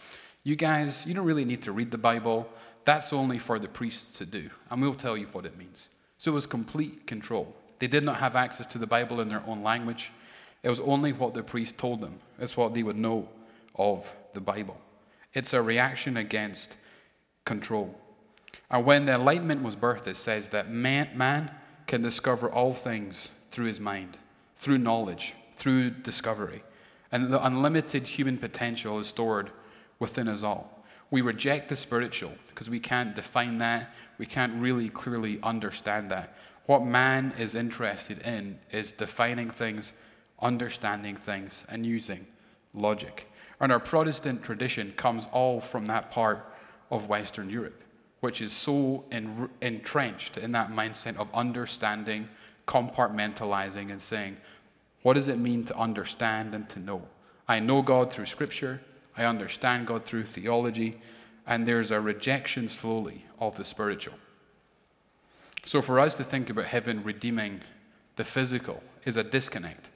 [0.45, 2.47] you guys, you don't really need to read the Bible.
[2.85, 5.89] That's only for the priests to do, and we'll tell you what it means.
[6.19, 7.57] So it was complete control.
[7.79, 10.11] They did not have access to the Bible in their own language.
[10.63, 13.29] It was only what the priest told them, it's what they would know
[13.77, 14.77] of the Bible.
[15.35, 16.77] It's a reaction against
[17.45, 17.95] control.
[18.71, 21.51] And when the Enlightenment was birthed, it says that man, man
[21.87, 24.19] can discover all things through his mind,
[24.57, 26.63] through knowledge, through discovery.
[27.11, 29.51] And the unlimited human potential is stored
[29.99, 30.85] within us all.
[31.11, 33.95] We reject the spiritual because we can't define that.
[34.19, 36.37] We can't really clearly understand that.
[36.69, 39.95] What man is interested in is defining things,
[40.39, 42.27] understanding things, and using
[42.75, 43.27] logic.
[43.59, 46.45] And our Protestant tradition comes all from that part
[46.91, 47.83] of Western Europe,
[48.21, 52.29] which is so en- entrenched in that mindset of understanding,
[52.67, 54.37] compartmentalizing, and saying,
[55.05, 57.01] what does it mean to understand and to know?
[57.49, 58.83] I know God through Scripture,
[59.17, 61.01] I understand God through theology,
[61.47, 64.19] and there's a rejection slowly of the spiritual.
[65.65, 67.61] So, for us to think about heaven redeeming
[68.17, 69.91] the physical is a disconnect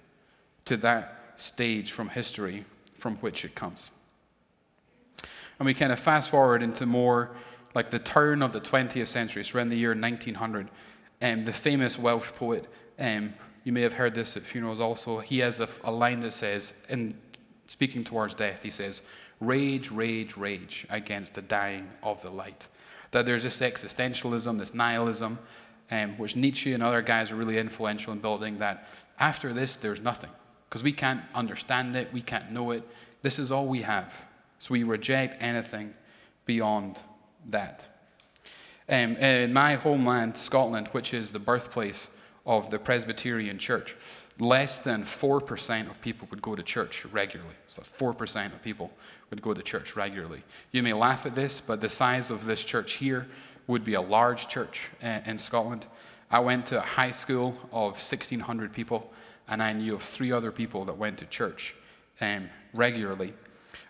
[0.67, 3.91] to that stage from history from which it comes.
[5.59, 7.31] And we kind of fast forward into more
[7.75, 10.69] like the turn of the 20th century, so around the year 1900.
[11.21, 12.67] Um, the famous Welsh poet,
[12.99, 13.33] um,
[13.65, 16.75] you may have heard this at funerals also, he has a, a line that says,
[16.89, 17.15] in
[17.67, 19.03] speaking towards death, he says,
[19.41, 22.69] Rage, rage, rage against the dying of the light.
[23.13, 25.39] That there's this existentialism, this nihilism,
[25.91, 30.01] um, which Nietzsche and other guys are really influential in building, that after this, there's
[30.01, 30.31] nothing.
[30.69, 32.83] Because we can't understand it, we can't know it.
[33.21, 34.13] This is all we have.
[34.59, 35.93] So we reject anything
[36.47, 36.99] beyond
[37.51, 37.87] that.
[38.89, 42.09] Um, in my homeland, Scotland, which is the birthplace
[42.47, 43.97] of the Presbyterian Church,
[44.39, 47.55] less than 4% of people would go to church regularly.
[47.69, 48.91] So 4% of people
[49.31, 50.43] would go to church regularly.
[50.73, 53.27] You may laugh at this, but the size of this church here
[53.67, 55.87] would be a large church uh, in Scotland.
[56.31, 59.13] I went to a high school of 1,600 people,
[59.49, 61.75] and I knew of three other people that went to church
[62.21, 63.35] um, regularly.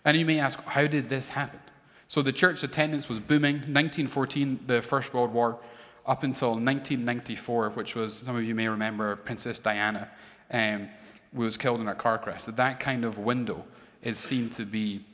[0.05, 1.59] And you may ask, how did this happen?
[2.07, 3.55] So the church attendance was booming.
[3.55, 5.57] 1914, the First World War,
[6.05, 10.09] up until 1994, which was, some of you may remember, Princess Diana
[10.51, 10.89] um,
[11.31, 12.43] was killed in a car crash.
[12.43, 13.63] So that kind of window
[14.01, 15.05] is seen to be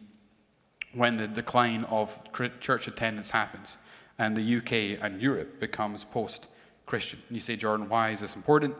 [0.93, 2.17] when the decline of
[2.59, 3.77] church attendance happens
[4.17, 6.47] and the UK and Europe becomes post
[6.85, 7.19] Christian.
[7.29, 8.75] You say, Jordan, why is this important?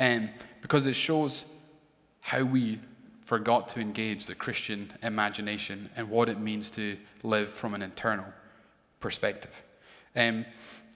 [0.00, 0.28] Um,
[0.60, 1.44] because it shows
[2.20, 2.80] how we
[3.24, 8.26] forgot to engage the Christian imagination and what it means to live from an internal
[9.00, 9.62] perspective.
[10.16, 10.44] Um,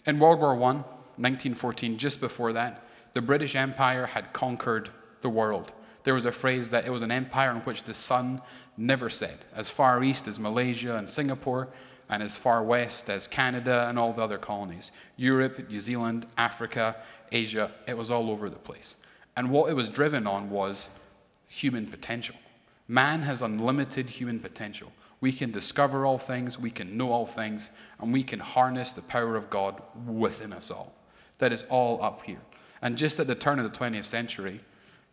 [0.07, 0.83] in World War I,
[1.19, 4.90] 1914, just before that, the British Empire had conquered
[5.21, 5.73] the world.
[6.05, 8.40] There was a phrase that it was an empire in which the sun
[8.77, 11.69] never set, as far east as Malaysia and Singapore,
[12.09, 14.92] and as far west as Canada and all the other colonies.
[15.16, 16.97] Europe, New Zealand, Africa,
[17.33, 18.95] Asia, it was all over the place.
[19.37, 20.88] And what it was driven on was
[21.49, 22.37] human potential.
[22.87, 24.92] Man has unlimited human potential.
[25.20, 29.02] We can discover all things, we can know all things, and we can harness the
[29.02, 30.94] power of God within us all.
[31.38, 32.40] That is all up here.
[32.83, 34.61] And just at the turn of the 20th century,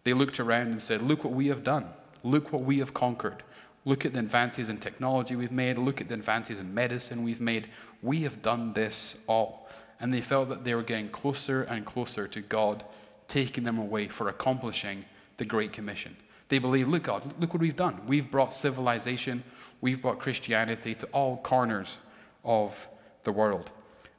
[0.03, 1.85] they looked around and said, Look what we have done.
[2.23, 3.43] Look what we have conquered.
[3.85, 5.77] Look at the advances in technology we've made.
[5.77, 7.69] Look at the advances in medicine we've made.
[8.01, 9.67] We have done this all.
[9.99, 12.83] And they felt that they were getting closer and closer to God,
[13.27, 15.05] taking them away for accomplishing
[15.37, 16.15] the Great Commission.
[16.49, 18.01] They believe, look, God, look what we've done.
[18.08, 19.43] We've brought civilization,
[19.82, 21.97] we've brought Christianity to all corners
[22.43, 22.88] of
[23.23, 23.71] the world.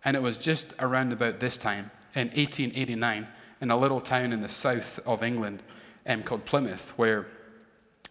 [0.04, 3.26] And it was just around about this time, in 1889,
[3.60, 5.62] in a little town in the south of England
[6.06, 7.26] um, called Plymouth, where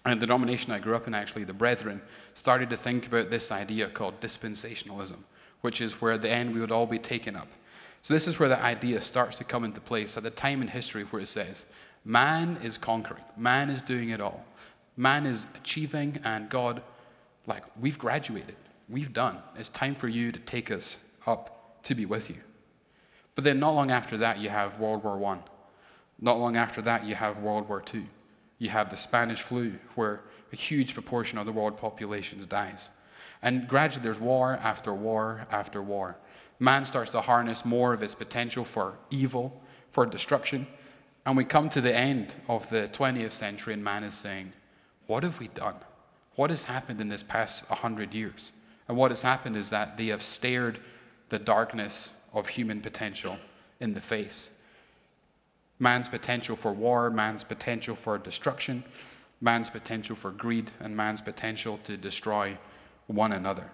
[0.05, 2.01] and the denomination I grew up in, actually, the Brethren,
[2.33, 5.19] started to think about this idea called dispensationalism,
[5.61, 7.47] which is where at the end we would all be taken up.
[8.01, 10.67] So, this is where the idea starts to come into place at the time in
[10.67, 11.65] history where it says,
[12.05, 14.43] man is conquering, man is doing it all,
[14.97, 16.81] man is achieving, and God,
[17.47, 18.55] like, we've graduated,
[18.89, 19.37] we've done.
[19.57, 22.37] It's time for you to take us up to be with you.
[23.35, 25.39] But then, not long after that, you have World War I.
[26.19, 28.05] Not long after that, you have World War II.
[28.59, 32.89] You have the Spanish flu, where a huge proportion of the world population dies.
[33.41, 36.15] And gradually, there's war after war after war.
[36.59, 39.61] Man starts to harness more of its potential for evil,
[39.91, 40.65] for destruction.
[41.25, 44.51] And we come to the end of the 20th century, and man is saying,
[45.07, 45.75] What have we done?
[46.35, 48.51] What has happened in this past 100 years?
[48.87, 50.79] And what has happened is that they have stared
[51.29, 53.37] the darkness of human potential
[53.79, 54.49] in the face.
[55.79, 58.83] Man's potential for war, man's potential for destruction,
[59.41, 62.57] man's potential for greed, and man's potential to destroy
[63.07, 63.69] one another.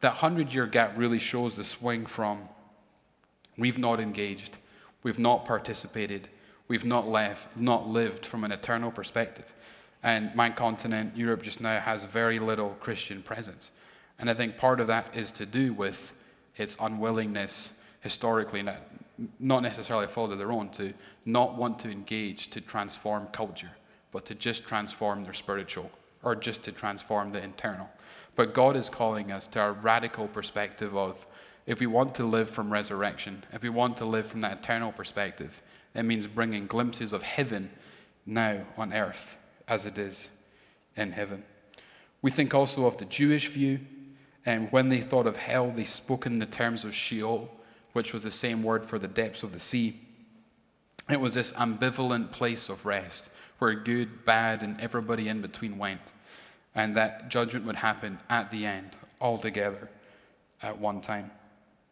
[0.00, 2.48] That 100 year gap really shows the swing from
[3.56, 4.58] we've not engaged,
[5.02, 6.28] we've not participated,
[6.68, 9.46] We've not, left, not lived from an eternal perspective.
[10.02, 13.70] And my continent, Europe, just now has very little Christian presence.
[14.18, 16.12] And I think part of that is to do with
[16.56, 18.62] its unwillingness historically,
[19.40, 20.92] not necessarily a fault of their own, to
[21.24, 23.70] not want to engage to transform culture,
[24.12, 25.90] but to just transform their spiritual,
[26.22, 27.88] or just to transform the internal.
[28.36, 31.26] But God is calling us to a radical perspective of
[31.66, 34.92] if we want to live from resurrection, if we want to live from that eternal
[34.92, 35.62] perspective,
[35.94, 37.70] it means bringing glimpses of heaven
[38.26, 39.36] now on earth
[39.68, 40.30] as it is
[40.96, 41.42] in heaven.
[42.22, 43.80] We think also of the Jewish view,
[44.46, 47.50] and when they thought of hell, they spoke in the terms of Sheol,
[47.92, 50.00] which was the same word for the depths of the sea.
[51.08, 56.00] It was this ambivalent place of rest where good, bad, and everybody in between went,
[56.74, 59.88] and that judgment would happen at the end, all together
[60.62, 61.30] at one time.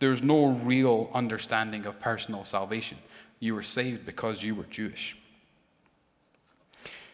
[0.03, 2.99] There's no real understanding of personal salvation.
[3.39, 5.17] You were saved because you were Jewish.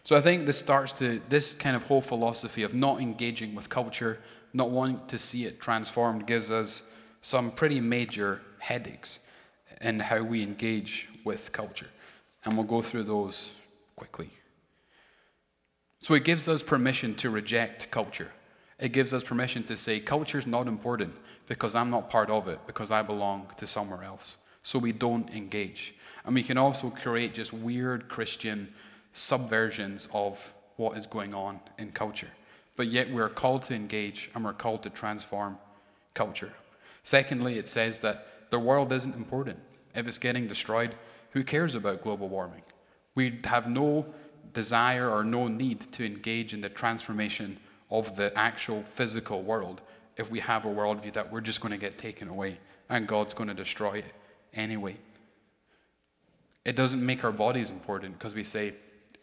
[0.05, 3.69] So I think this starts to, this kind of whole philosophy of not engaging with
[3.69, 4.21] culture,
[4.55, 6.83] not wanting to see it transformed, gives us
[7.21, 9.19] some pretty major headaches
[9.83, 11.91] in how we engage with culture.
[12.47, 13.53] And we'll go through those
[13.97, 14.31] quickly.
[16.01, 18.33] So it gives us permission to reject culture.
[18.79, 21.13] It gives us permission to say, culture is not important
[21.49, 24.37] because I'm not part of it, because I belong to somewhere else.
[24.63, 25.95] So we don't engage.
[26.25, 28.69] And we can also create just weird Christian
[29.15, 32.29] subversions of what is going on in culture.
[32.77, 35.59] But yet we're called to engage and we're called to transform
[36.15, 36.53] culture.
[37.03, 39.59] Secondly, it says that the world isn't important.
[39.95, 40.95] If it's getting destroyed,
[41.31, 42.63] who cares about global warming?
[43.15, 44.07] We have no
[44.53, 47.59] desire or no need to engage in the transformation
[47.91, 49.81] of the actual physical world
[50.19, 52.59] if we have a worldview that we're just going to get taken away
[52.91, 54.13] and God's going to destroy it
[54.53, 54.97] anyway.
[56.65, 58.75] It doesn't make our bodies important because we say,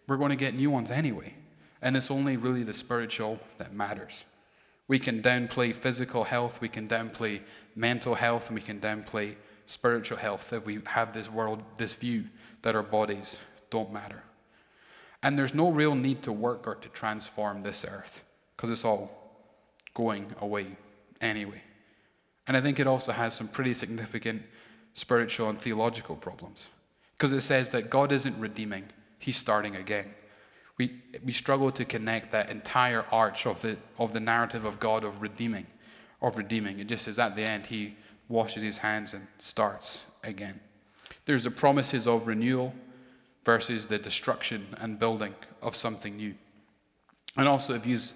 [0.07, 1.33] we're going to get new ones anyway.
[1.81, 4.23] And it's only really the spiritual that matters.
[4.87, 7.41] We can downplay physical health, we can downplay
[7.75, 12.25] mental health, and we can downplay spiritual health if we have this world, this view
[12.61, 14.23] that our bodies don't matter.
[15.23, 18.23] And there's no real need to work or to transform this earth
[18.55, 19.24] because it's all
[19.95, 20.67] going away
[21.21, 21.61] anyway.
[22.47, 24.43] And I think it also has some pretty significant
[24.93, 26.69] spiritual and theological problems
[27.17, 28.83] because it says that God isn't redeeming,
[29.17, 30.13] he's starting again.
[30.77, 35.05] We, we struggle to connect that entire arch of the, of the narrative of God
[35.05, 35.65] of redeeming,
[36.21, 36.79] of redeeming.
[36.79, 37.95] It just says at the end, he
[38.27, 40.59] washes his hands and starts again.
[41.25, 42.73] There's the promises of renewal
[43.45, 46.35] versus the destruction and building of something new.
[47.37, 48.13] And also, it, views,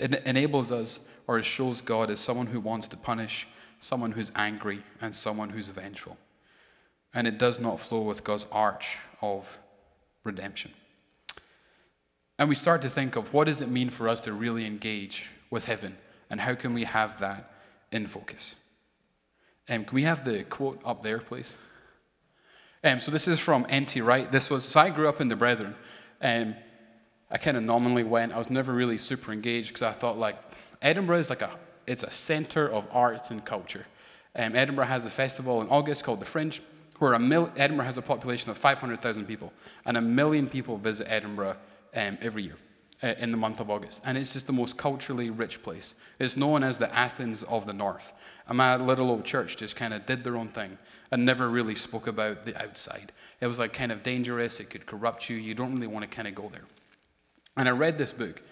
[0.00, 3.46] it enables us or it shows God as someone who wants to punish,
[3.78, 6.16] someone who's angry, and someone who's vengeful.
[7.14, 9.58] And it does not flow with God's arch of
[10.24, 10.72] redemption.
[12.38, 15.26] And we start to think of what does it mean for us to really engage
[15.50, 15.96] with heaven
[16.30, 17.52] and how can we have that
[17.92, 18.54] in focus?
[19.68, 21.56] Um, can we have the quote up there, please?
[22.82, 24.00] Um, so this is from N.T.
[24.00, 24.32] Wright.
[24.32, 25.74] This was so I grew up in the Brethren.
[26.22, 26.54] Um,
[27.30, 28.32] I kind of nominally went.
[28.32, 30.36] I was never really super engaged because I thought like
[30.82, 31.50] Edinburgh is like a
[31.86, 33.86] it's a center of arts and culture.
[34.36, 36.60] Um, Edinburgh has a festival in August called the Fringe
[37.00, 39.52] where mil- Edinburgh has a population of 500,000 people,
[39.86, 41.56] and a million people visit Edinburgh
[41.96, 42.56] um, every year
[43.02, 44.02] uh, in the month of August.
[44.04, 45.94] And it's just the most culturally rich place.
[46.18, 48.12] It's known as the Athens of the North.
[48.46, 50.76] And my little old church just kind of did their own thing
[51.10, 53.12] and never really spoke about the outside.
[53.40, 56.14] It was like kind of dangerous, it could corrupt you, you don't really want to
[56.14, 56.64] kind of go there.
[57.56, 58.42] And I read this book,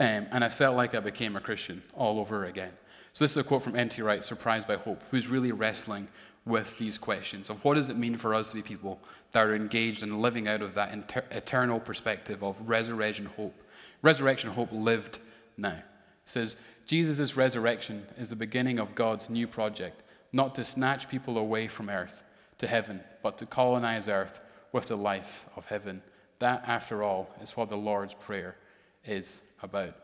[0.00, 2.72] um, and I felt like I became a Christian all over again.
[3.12, 4.00] So this is a quote from N.T.
[4.02, 6.08] Wright, Surprised by Hope, who's really wrestling
[6.48, 8.98] with these questions of what does it mean for us to be people
[9.32, 13.54] that are engaged in living out of that inter- eternal perspective of resurrection hope.
[14.02, 15.18] Resurrection hope lived
[15.56, 15.72] now.
[15.74, 15.82] It
[16.24, 21.68] says, Jesus' resurrection is the beginning of God's new project, not to snatch people away
[21.68, 22.22] from earth
[22.58, 24.40] to heaven, but to colonize earth
[24.72, 26.02] with the life of heaven.
[26.38, 28.56] That, after all, is what the Lord's Prayer
[29.04, 29.94] is about.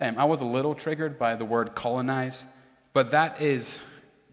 [0.00, 2.44] Um, I was a little triggered by the word colonize,
[2.92, 3.80] but that is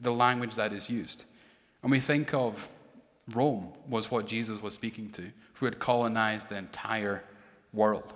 [0.02, 1.26] the language that is used.
[1.84, 2.68] And we think of
[3.34, 5.24] Rome was what Jesus was speaking to,
[5.54, 7.24] who had colonized the entire
[7.74, 8.14] world.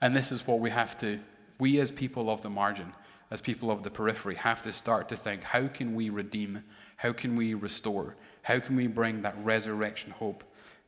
[0.00, 1.18] And this is what we have to,
[1.58, 2.92] we as people of the margin,
[3.30, 6.62] as people of the periphery, have to start to think how can we redeem?
[6.96, 8.16] How can we restore?
[8.42, 10.44] How can we bring that resurrection hope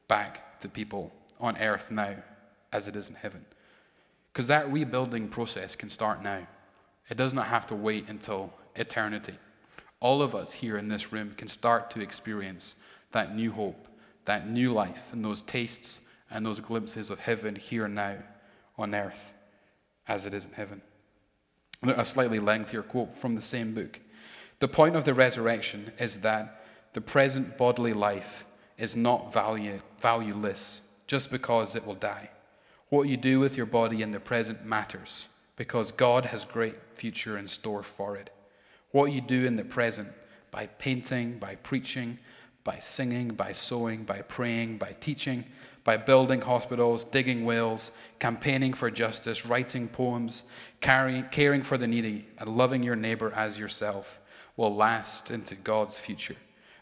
[0.09, 2.15] back to people on earth now
[2.73, 3.45] as it is in heaven?
[4.33, 6.47] Because that rebuilding process can start now.
[7.09, 9.35] It does not have to wait until eternity
[10.01, 12.77] all of us here in this room can start to experience
[13.13, 13.87] that new hope
[14.25, 18.17] that new life and those tastes and those glimpses of heaven here and now
[18.79, 19.33] on earth
[20.09, 20.81] as it is in heaven.
[21.83, 23.99] A slightly lengthier quote from the same book.
[24.59, 28.45] The point of the resurrection is that the present bodily life
[28.77, 32.31] is not value, valueless just because it will die.
[32.89, 37.37] What you do with your body in the present matters because God has great future
[37.37, 38.31] in store for it.
[38.93, 40.07] What you do in the present
[40.53, 42.17] by painting, by preaching,
[42.63, 45.43] by singing, by sewing, by praying, by teaching,
[45.83, 47.91] by building hospitals, digging wells,
[48.21, 50.45] campaigning for justice, writing poems,
[50.81, 54.21] caring, caring for the needy, and loving your neighbor as yourself
[54.57, 56.37] will last into God's future.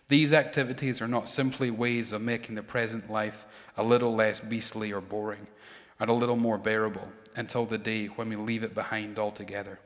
[0.09, 3.45] These activities are not simply ways of making the present life
[3.77, 5.47] a little less beastly or boring,
[6.01, 7.07] and a little more bearable
[7.37, 9.79] until the day when we leave it behind altogether.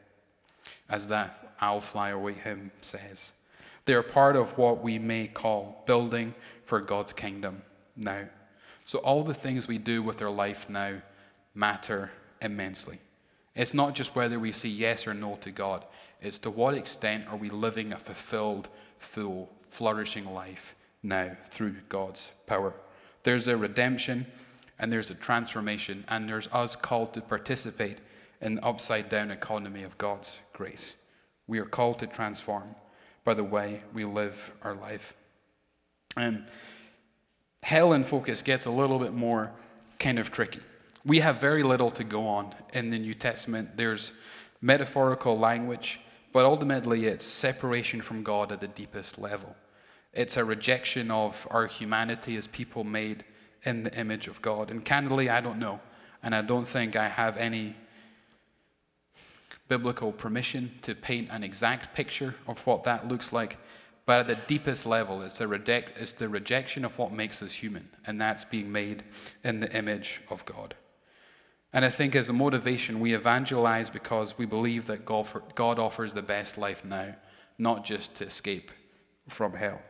[0.89, 3.33] As that I'll fly away hymn says.
[3.85, 7.63] They are part of what we may call building for God's kingdom
[7.97, 8.25] now.
[8.85, 11.01] So, all the things we do with our life now
[11.55, 12.11] matter
[12.41, 12.99] immensely.
[13.55, 15.85] It's not just whether we say yes or no to God,
[16.21, 18.69] it's to what extent are we living a fulfilled,
[18.99, 22.75] full, flourishing life now through God's power.
[23.23, 24.27] There's a redemption
[24.79, 27.99] and there's a transformation, and there's us called to participate
[28.41, 30.97] in the upside down economy of God's grace.
[31.47, 32.75] We are called to transform
[33.25, 35.15] by the way we live our life.
[36.17, 36.47] And
[37.63, 39.53] hell in focus gets a little bit more
[40.01, 40.61] kind of tricky.
[41.05, 43.77] We have very little to go on in the New Testament.
[43.77, 44.11] There's
[44.61, 46.01] metaphorical language,
[46.33, 49.55] but ultimately it's separation from God at the deepest level.
[50.13, 53.25] It's a rejection of our humanity as people made
[53.65, 54.71] in the image of God.
[54.71, 55.81] And candidly, I don't know.
[56.23, 57.75] And I don't think I have any
[59.69, 63.57] biblical permission to paint an exact picture of what that looks like.
[64.05, 67.53] But at the deepest level, it's the, reject, it's the rejection of what makes us
[67.53, 69.05] human, and that's being made
[69.45, 70.75] in the image of God.
[71.73, 76.21] And I think as a motivation, we evangelize because we believe that God offers the
[76.21, 77.15] best life now,
[77.57, 78.73] not just to escape
[79.29, 79.81] from hell.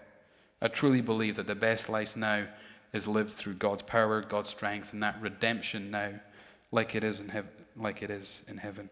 [0.63, 2.47] I truly believe that the best life now
[2.93, 6.13] is lived through God's power, God's strength, and that redemption now,
[6.71, 8.89] like it is in, hev- like it is in heaven.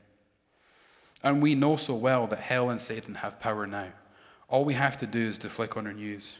[1.22, 3.88] And we know so well that hell and Satan have power now.
[4.48, 6.38] All we have to do is to flick on our news.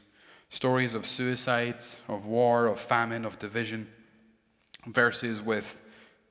[0.51, 3.87] Stories of suicides, of war, of famine, of division,
[4.87, 5.81] versus with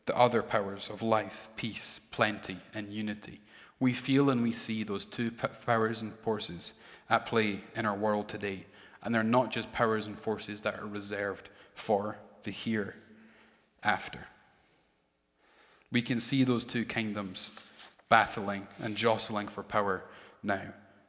[0.07, 3.39] the other powers of life, peace, plenty, and unity.
[3.79, 6.73] We feel and we see those two powers and forces
[7.09, 8.65] at play in our world today.
[9.03, 14.25] And they're not just powers and forces that are reserved for the hereafter.
[15.91, 17.51] We can see those two kingdoms
[18.09, 20.03] battling and jostling for power
[20.43, 20.61] now.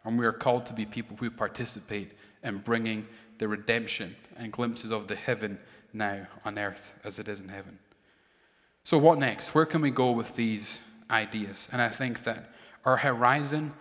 [0.05, 2.13] And we are called to be people who participate
[2.43, 3.07] in bringing
[3.39, 5.59] the redemption and glimpses of the heaven
[5.93, 7.79] now on earth as it is in heaven.
[8.85, 9.55] So, what next?
[9.55, 10.81] Where can we go with these
[11.11, 11.69] ideas?
[11.73, 12.53] And I think that
[12.85, 13.73] our horizon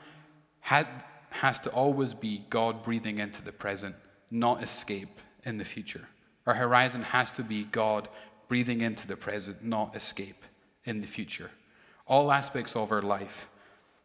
[0.60, 0.88] had,
[1.30, 3.96] has to always be God breathing into the present,
[4.32, 6.08] not escape in the future.
[6.46, 8.10] Our horizon has to be God
[8.48, 10.44] breathing into the present, not escape
[10.86, 11.52] in the future
[12.10, 13.48] all aspects of our life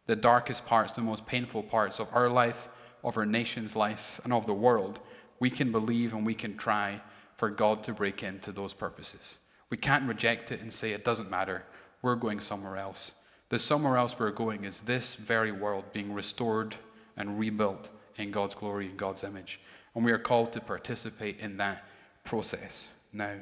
[0.07, 2.69] the darkest parts, the most painful parts of our life,
[3.03, 4.99] of our nation's life, and of the world
[5.39, 7.01] we can believe and we can try
[7.37, 9.39] for God to break into those purposes.
[9.71, 11.63] We can't reject it and say it doesn't matter,
[12.03, 13.13] we're going somewhere else.
[13.49, 16.75] The somewhere else we're going is this very world being restored
[17.17, 19.59] and rebuilt in God's glory and God's image.
[19.93, 21.83] And we are called to participate in that
[22.23, 23.35] process now.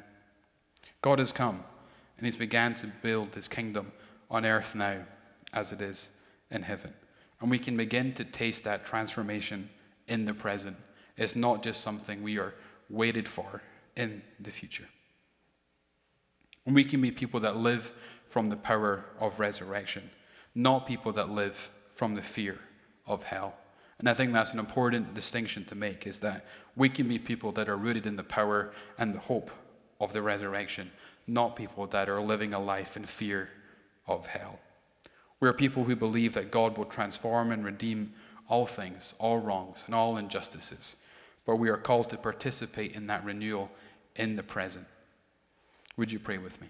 [1.02, 1.62] God has come
[2.16, 3.92] and He's began to build His kingdom
[4.30, 4.98] on earth now
[5.52, 6.08] as it is
[6.50, 6.92] in heaven.
[7.40, 9.68] And we can begin to taste that transformation
[10.08, 10.76] in the present.
[11.16, 12.54] It's not just something we are
[12.88, 13.62] waited for
[13.96, 14.88] in the future.
[16.66, 17.92] And we can be people that live
[18.28, 20.10] from the power of resurrection,
[20.54, 22.58] not people that live from the fear
[23.06, 23.54] of hell.
[23.98, 26.44] And I think that's an important distinction to make is that
[26.76, 29.50] we can be people that are rooted in the power and the hope
[30.00, 30.90] of the resurrection,
[31.26, 33.48] not people that are living a life in fear
[34.06, 34.58] of hell.
[35.40, 38.12] We're people who believe that God will transform and redeem
[38.48, 40.96] all things, all wrongs, and all injustices,
[41.46, 43.70] but we are called to participate in that renewal
[44.16, 44.86] in the present.
[45.96, 46.68] Would you pray with me?